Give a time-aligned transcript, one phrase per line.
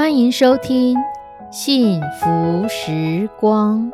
[0.00, 0.96] 欢迎收听
[1.50, 3.92] 《幸福时光》。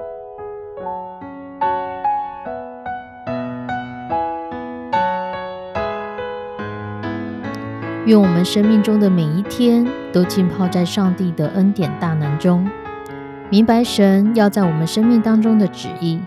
[8.04, 12.64] 愿我们生命中的每一天都浸泡在上帝的恩典大能中，
[13.50, 16.20] 明白神要在我们生命当中的旨意，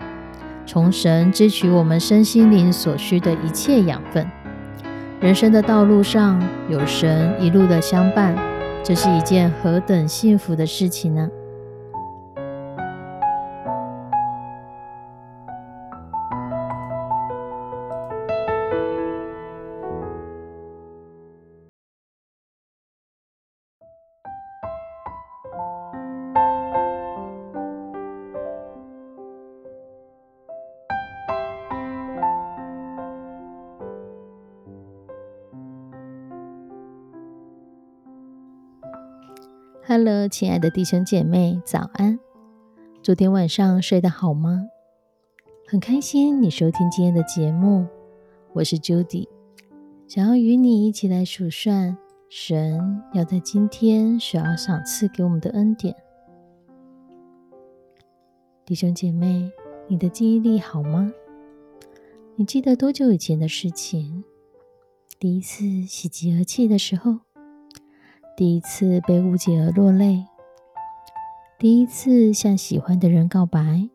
[0.66, 4.30] 从神支取我们身心灵所需的一切养分。
[5.20, 6.38] 人生的道路上
[6.68, 8.36] 有神一路的相伴，
[8.82, 11.30] 这是一件何等幸福的事情呢？
[39.90, 42.20] ？Hello，亲爱的弟兄姐妹，早安！
[43.02, 44.68] 昨天晚上睡得好吗？
[45.66, 47.88] 很开心你收听今天的节目，
[48.52, 49.26] 我是 Judy，
[50.06, 55.96] 想要与你一起来数算神要在今天需要赏赐给我们的恩典。
[58.64, 59.50] 弟兄姐妹，
[59.88, 61.12] 你的记忆力好吗？
[62.36, 64.22] 你记得多久以前的事情？
[65.18, 67.18] 第一次喜极而泣的时候？
[68.40, 70.24] 第一次被误解而落泪，
[71.58, 73.86] 第一次向喜欢的人告白，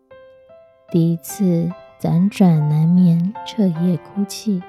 [0.91, 1.67] 第一次
[1.99, 4.61] 辗转难眠彻夜哭泣，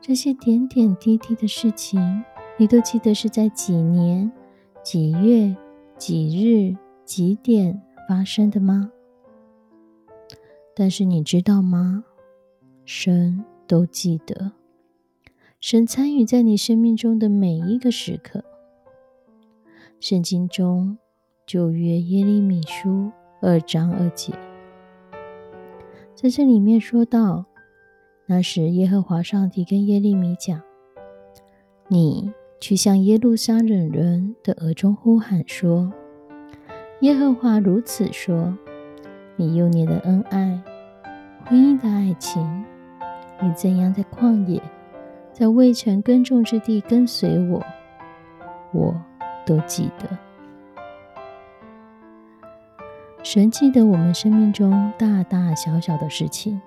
[0.00, 2.22] 这些点点滴滴的事情，
[2.56, 4.30] 你都记得是在几年、
[4.84, 5.56] 几月、
[5.98, 8.92] 几日、几点发生的吗？
[10.76, 12.04] 但是你知道吗？
[12.84, 14.52] 神都记得。
[15.60, 18.42] 神参与在你生命中的每一个时刻。
[20.00, 20.96] 圣经中
[21.46, 23.10] 旧约耶利米书
[23.42, 24.32] 二章二节，
[26.14, 27.44] 在这里面说到，
[28.24, 30.62] 那时耶和华上帝跟耶利米讲
[31.88, 35.92] ：“你去向耶路撒冷人的耳中呼喊说，
[37.02, 38.56] 耶和华如此说：
[39.36, 40.62] 你幼年的恩爱，
[41.44, 42.64] 婚姻的爱情，
[43.42, 44.58] 你怎样在旷野？”
[45.32, 47.64] 在未曾耕种之地跟随我，
[48.72, 48.94] 我
[49.46, 50.18] 都记得。
[53.22, 56.60] 神记得我们生命中大大小小的事情，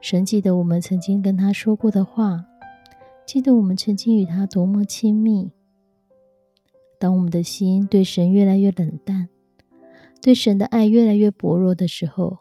[0.00, 2.44] 神记得我们曾经跟他说过的话，
[3.26, 5.50] 记得我们曾经与他多么亲密。
[6.98, 9.28] 当我们的心对神越来越冷淡，
[10.22, 12.38] 对神的爱越来越薄弱的时候，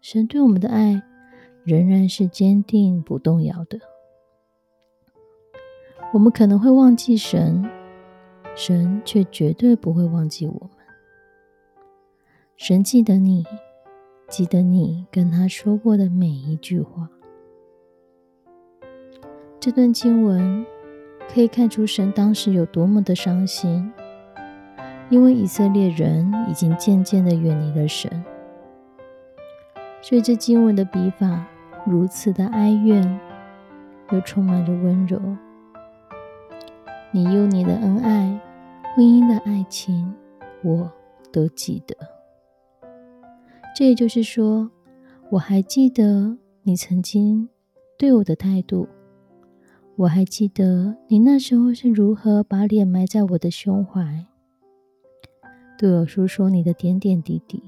[0.00, 1.02] 神对我们的爱
[1.64, 3.80] 仍然是坚定不动摇的。
[6.12, 7.68] 我们可能会忘记神，
[8.54, 10.70] 神却绝对不会忘记我们。
[12.56, 13.44] 神记得你，
[14.28, 17.10] 记得你跟他说过的每一句话。
[19.60, 20.64] 这段经文
[21.28, 23.92] 可以看出神当时有多么的伤心，
[25.10, 28.24] 因为以色列人已经渐渐的远离了神，
[30.00, 31.46] 所以这经文的笔法
[31.84, 33.20] 如此的哀怨，
[34.12, 35.20] 又充满着温柔。
[37.12, 38.40] 你幼年的恩爱，
[38.94, 40.12] 婚姻的爱情，
[40.62, 40.90] 我
[41.32, 41.96] 都记得。
[43.74, 44.70] 这也就是说，
[45.30, 47.48] 我还记得你曾经
[47.96, 48.88] 对我的态度，
[49.96, 54.26] 我还记得你那时候是如何把脸埋在我的胸怀，
[55.78, 57.62] 对我诉说你的点点滴滴。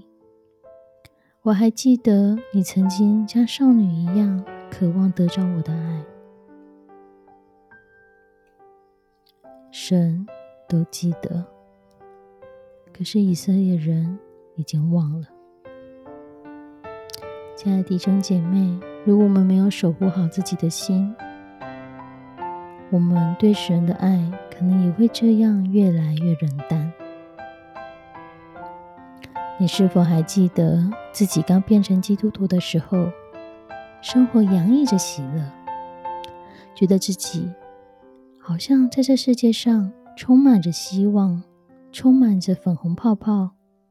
[1.42, 6.04] 我还记得你曾经像少女一样渴望得着我的爱。
[9.70, 10.26] 神
[10.66, 11.44] 都记得，
[12.96, 14.18] 可是以色列人
[14.56, 15.26] 已经忘了。
[17.54, 21.14] 亲爱的弟兄姐妹，如果我们没有守护好自己的心，
[22.90, 26.90] 我们对神的爱可能也会这样越来越冷淡。
[29.58, 30.82] 你是否还记得
[31.12, 33.10] 自己刚变成基督徒的时候，
[34.00, 35.44] 生活洋溢着喜乐，
[36.74, 37.52] 觉得自己？
[38.48, 41.42] 好像在这世界上充满着希望，
[41.92, 43.50] 充满着粉红泡泡，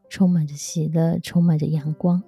[0.10, 2.24] 充满着喜乐，充满着阳光。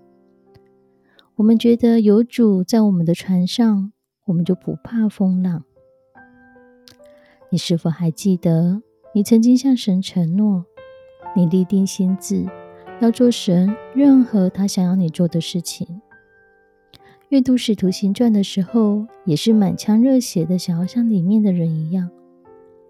[1.37, 3.91] 我们觉得有主在我们的船上，
[4.25, 5.63] 我们就不怕风浪。
[7.49, 8.83] 你是否还记得，
[9.15, 10.63] 你曾经向神承诺，
[11.35, 12.45] 你立定心志
[13.01, 15.99] 要做神任何他想要你做的事情？
[17.29, 22.07] 阅读《使徒行传》的时候，也是满腔热血的，想要像里面的人一样。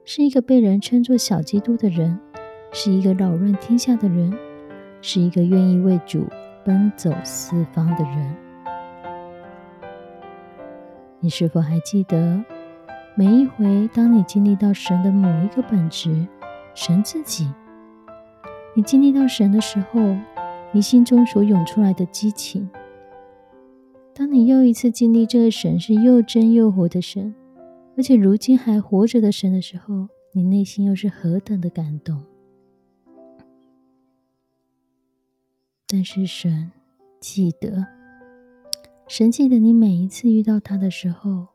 [0.05, 2.19] 是一个被人称作小基督的人，
[2.71, 4.33] 是一个扰乱天下的人，
[5.01, 6.25] 是一个愿意为主
[6.65, 8.35] 奔走四方的人。
[11.19, 12.43] 你是否还记得，
[13.15, 16.27] 每一回当你经历到神的某一个本质，
[16.73, 17.47] 神自己，
[18.73, 19.99] 你经历到神的时候，
[20.71, 22.67] 你心中所涌出来的激情？
[24.15, 27.35] 当你又一次经历这个神是又真又活的神。
[27.99, 32.23] 而且如今还活着的神的时候，你内心又是何等的感动？
[35.85, 36.71] 但是神
[37.19, 37.85] 记得，
[39.09, 41.45] 神记得你每一次遇到他的时候，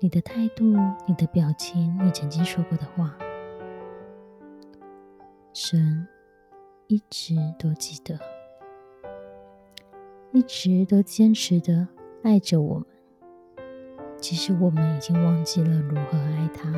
[0.00, 0.64] 你的态度、
[1.06, 3.16] 你的表情、你曾经说过的话，
[5.52, 6.04] 神
[6.88, 8.18] 一直都记得，
[10.32, 11.86] 一直都坚持的
[12.24, 12.88] 爱着我们。
[14.28, 16.68] 其实我们已经忘记了如何爱他。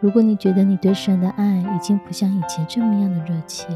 [0.00, 3.68] 如果你觉得你对神的爱已经不像以前这么样的热切，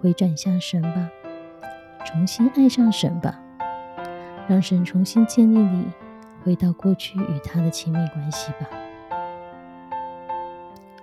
[0.00, 1.08] 回转向神吧，
[2.04, 3.40] 重新爱上神吧，
[4.48, 5.86] 让神重新建立你
[6.42, 8.68] 回到过去与他的亲密关系吧。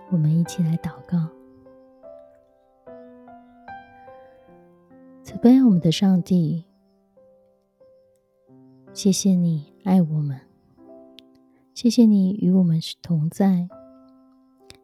[0.10, 1.30] 我们一起来祷告：
[5.24, 6.66] 慈悲我们的上帝。
[8.96, 10.40] 谢谢你爱我们，
[11.74, 13.68] 谢谢你与我们是同在，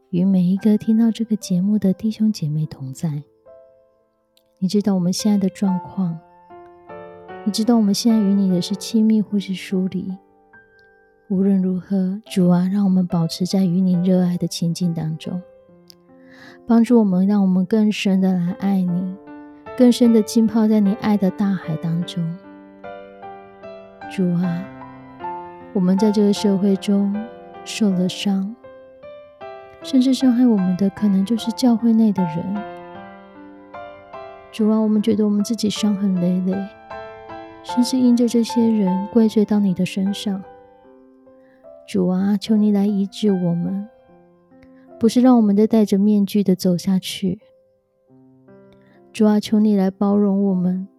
[0.09, 3.23] 与每一个听到这个节目的弟兄姐妹同在。
[4.59, 6.19] 你知道我们现在的状况，
[7.45, 10.13] 你知道我们现在与你的是亲密或是疏离。
[11.29, 15.41] 无论如何，主啊，让我们保持在与你热爱的情境当中，
[16.67, 19.15] 帮助我们，让我们更深的来爱你，
[19.77, 22.21] 更深的浸泡在你爱的大海当中。
[24.13, 24.61] 主啊，
[25.71, 27.15] 我们在这个社会中
[27.63, 28.53] 受了伤，
[29.81, 32.43] 甚至伤害我们的可能就是教会内的人。
[34.51, 36.53] 主啊，我们觉得我们自己伤痕累累，
[37.63, 40.43] 甚至因着这些人怪罪到你的身上。
[41.87, 43.87] 主啊，求你来医治我们，
[44.99, 47.39] 不是让我们再戴着面具的走下去。
[49.13, 50.89] 主啊，求你来包容我们。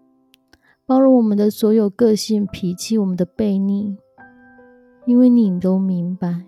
[0.93, 3.97] 包容我们的所有个性、脾气，我们的悖逆，
[5.07, 6.43] 因为你都明白。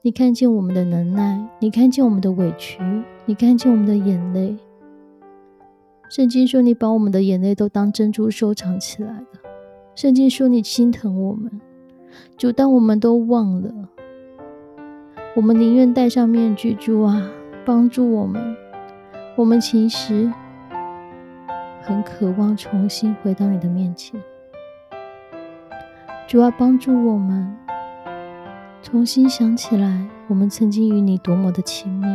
[0.00, 2.82] 你看见我们的能耐，你看见我们的委屈，
[3.24, 4.56] 你看见我们的眼泪。
[6.10, 9.26] 圣经说，你把我们的眼泪都当珍珠收藏起来了。
[9.94, 11.60] 圣经说，你心疼我们。
[12.36, 13.72] 主，当我们都忘了，
[15.36, 16.74] 我们宁愿戴上面具。
[16.74, 17.30] 主啊，
[17.64, 18.56] 帮助我们。
[19.36, 20.32] 我们其实。
[21.82, 24.20] 很渴望重新回到你的面前，
[26.28, 27.56] 主啊，帮助我们
[28.82, 32.06] 重新想起来，我们曾经与你多么的亲密。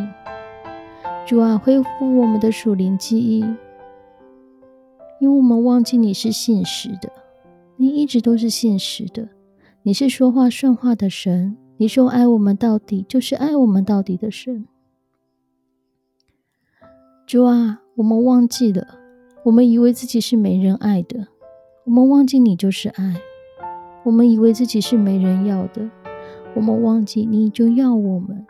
[1.25, 3.41] 主啊，恢复我们的属灵记忆，
[5.19, 7.11] 因为我们忘记你是信实的，
[7.75, 9.27] 你一直都是信实的，
[9.83, 14.65] 你是说话算话的神，你说爱我们到底就是爱我们到底的神。
[17.25, 19.06] 主啊，我们忘记了。
[19.43, 21.27] 我们以为自己是没人爱的，
[21.85, 23.13] 我们忘记你就是爱；
[24.03, 25.89] 我们以为自己是没人要的，
[26.53, 28.45] 我们忘记你就要我们。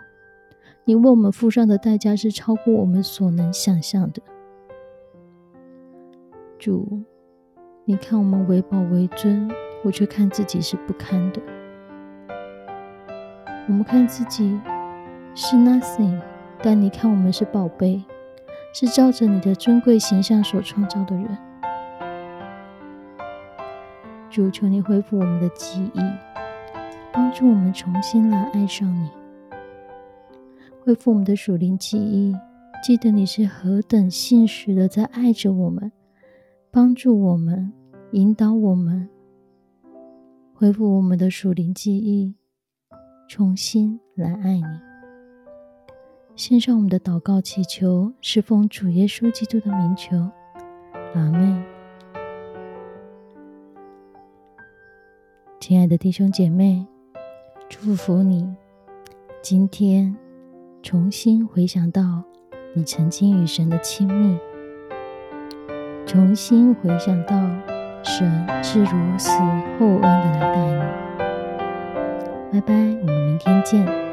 [0.85, 4.21] 你为我们付上的代价是超过我们所能想象的。
[6.57, 7.03] 主，
[7.85, 9.51] 你看我们为宝为尊，
[9.83, 11.41] 我却看自己是不堪的。
[13.67, 14.57] 我们看自己
[15.35, 16.19] 是 nothing，
[16.63, 18.01] 但你看我们是宝贝。
[18.79, 21.35] 是照着你的尊贵形象所创造的人，
[24.29, 25.99] 主求你恢复我们的记忆，
[27.11, 29.09] 帮助我们重新来爱上你，
[30.85, 32.35] 恢复我们的属灵记忆，
[32.83, 35.91] 记得你是何等信实的在爱着我们，
[36.69, 37.73] 帮助我们，
[38.11, 39.09] 引导我们，
[40.53, 42.35] 恢复我们的属灵记忆，
[43.27, 44.86] 重新来爱你。
[46.37, 50.15] 献上我们的祷告祈求，是奉主耶稣基督的名求，
[51.15, 51.63] 阿门。
[55.59, 56.85] 亲爱的弟兄姐妹，
[57.67, 58.47] 祝福你，
[59.41, 60.15] 今天
[60.83, 62.23] 重新回想到
[62.75, 64.37] 你曾经与神的亲密，
[66.05, 67.35] 重新回想到
[68.03, 68.31] 神
[68.63, 69.31] 是如此
[69.79, 70.81] 厚恩的来待你。
[72.51, 74.06] 拜拜，我们明天见。